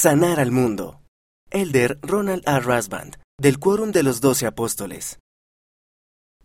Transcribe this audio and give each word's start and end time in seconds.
Sanar 0.00 0.38
al 0.38 0.52
mundo. 0.52 1.02
Elder 1.50 1.98
Ronald 2.02 2.44
A. 2.46 2.60
Rasband, 2.60 3.16
del 3.36 3.58
Quórum 3.58 3.90
de 3.90 4.04
los 4.04 4.20
Doce 4.20 4.46
Apóstoles. 4.46 5.18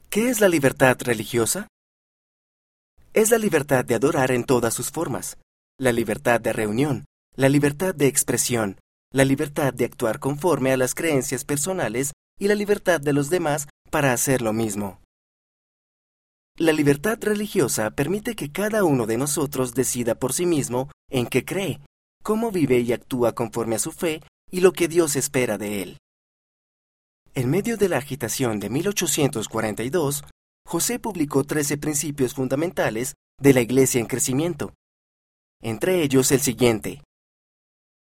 ¿Qué 0.09 0.29
es 0.31 0.41
la 0.41 0.49
libertad 0.49 0.97
religiosa? 0.99 1.67
Es 3.13 3.29
la 3.29 3.37
libertad 3.37 3.85
de 3.85 3.93
adorar 3.93 4.31
en 4.31 4.43
todas 4.45 4.73
sus 4.73 4.89
formas, 4.89 5.37
la 5.79 5.91
libertad 5.91 6.41
de 6.41 6.51
reunión, 6.51 7.05
la 7.35 7.47
libertad 7.47 7.93
de 7.93 8.07
expresión, 8.07 8.79
la 9.11 9.23
libertad 9.23 9.71
de 9.71 9.85
actuar 9.85 10.17
conforme 10.17 10.71
a 10.71 10.77
las 10.77 10.95
creencias 10.95 11.45
personales 11.45 12.13
y 12.39 12.47
la 12.47 12.55
libertad 12.55 13.01
de 13.01 13.13
los 13.13 13.29
demás 13.29 13.67
para 13.91 14.13
hacer 14.13 14.41
lo 14.41 14.53
mismo. 14.53 14.99
La 16.57 16.71
libertad 16.71 17.19
religiosa 17.21 17.91
permite 17.91 18.35
que 18.35 18.51
cada 18.51 18.83
uno 18.83 19.05
de 19.05 19.19
nosotros 19.19 19.75
decida 19.75 20.15
por 20.15 20.33
sí 20.33 20.47
mismo 20.47 20.89
en 21.11 21.27
qué 21.27 21.45
cree, 21.45 21.81
cómo 22.23 22.51
vive 22.51 22.79
y 22.79 22.93
actúa 22.93 23.33
conforme 23.33 23.75
a 23.75 23.79
su 23.79 23.91
fe 23.91 24.23
y 24.49 24.61
lo 24.61 24.71
que 24.71 24.87
Dios 24.87 25.15
espera 25.15 25.57
de 25.57 25.83
él. 25.83 25.97
En 27.35 27.49
medio 27.49 27.77
de 27.77 27.89
la 27.89 27.97
agitación 27.97 28.59
de 28.59 28.69
1842, 28.69 30.23
José 30.65 30.99
publicó 30.99 31.43
13 31.43 31.77
principios 31.77 32.33
fundamentales 32.33 33.15
de 33.39 33.53
la 33.53 33.61
Iglesia 33.61 33.99
en 33.99 34.05
crecimiento. 34.05 34.73
Entre 35.61 36.03
ellos 36.03 36.31
el 36.31 36.39
siguiente. 36.39 37.03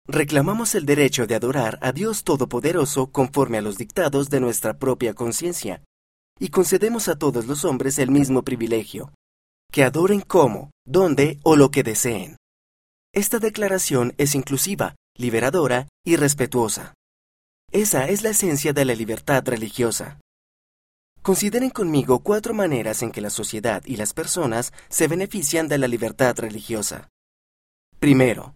Reclamamos 0.06 0.76
el 0.76 0.86
derecho 0.86 1.26
de 1.26 1.36
adorar 1.36 1.80
a 1.82 1.94
Dios 1.94 2.24
Todopoderoso 2.24 3.08
conforme 3.08 3.58
a 3.58 3.62
los 3.62 3.78
dictados 3.78 4.30
de 4.30 4.42
nuestra 4.42 4.78
propia 4.78 5.14
conciencia, 5.14 5.82
y 6.40 6.50
concedemos 6.50 7.08
a 7.08 7.16
todos 7.16 7.48
los 7.48 7.64
hombres 7.64 7.98
el 8.00 8.12
mismo 8.12 8.44
privilegio, 8.44 9.14
que 9.72 9.84
adoren 9.84 10.20
como, 10.20 10.72
donde 10.86 11.40
o 11.44 11.56
lo 11.56 11.72
que 11.72 11.84
deseen. 11.84 12.36
Esta 13.16 13.38
declaración 13.38 14.16
es 14.18 14.34
inclusiva, 14.34 14.96
liberadora 15.16 15.88
y 16.04 16.16
respetuosa. 16.16 16.96
Esa 17.72 18.10
es 18.10 18.24
la 18.24 18.32
esencia 18.32 18.74
de 18.74 18.86
la 18.86 18.96
libertad 18.96 19.44
religiosa. 19.46 20.20
Consideren 21.22 21.70
conmigo 21.70 22.24
cuatro 22.24 22.56
maneras 22.56 23.04
en 23.04 23.12
que 23.12 23.22
la 23.22 23.30
sociedad 23.30 23.84
y 23.86 23.98
las 23.98 24.16
personas 24.16 24.74
se 24.90 25.08
benefician 25.08 25.68
de 25.68 25.78
la 25.78 25.88
libertad 25.88 26.36
religiosa. 26.40 27.10
Primero, 28.00 28.56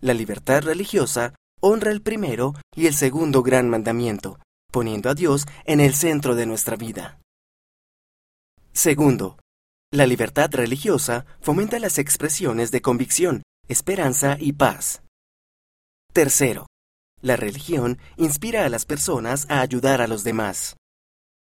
la 0.00 0.14
libertad 0.14 0.62
religiosa 0.64 1.36
honra 1.60 1.92
el 1.92 2.02
primero 2.02 2.54
y 2.74 2.88
el 2.88 2.94
segundo 2.94 3.44
gran 3.44 3.70
mandamiento, 3.70 4.40
poniendo 4.72 5.10
a 5.10 5.14
Dios 5.14 5.46
en 5.64 5.78
el 5.78 5.94
centro 5.94 6.34
de 6.34 6.46
nuestra 6.46 6.74
vida. 6.74 7.20
Segundo, 8.72 9.38
la 9.92 10.06
libertad 10.06 10.50
religiosa 10.52 11.24
fomenta 11.40 11.78
las 11.78 11.98
expresiones 11.98 12.72
de 12.72 12.82
convicción, 12.82 13.42
esperanza 13.70 14.36
y 14.38 14.52
paz. 14.52 15.02
Tercero, 16.12 16.66
la 17.22 17.36
religión 17.36 17.98
inspira 18.16 18.66
a 18.66 18.68
las 18.68 18.84
personas 18.84 19.46
a 19.48 19.60
ayudar 19.60 20.02
a 20.02 20.06
los 20.06 20.24
demás. 20.24 20.76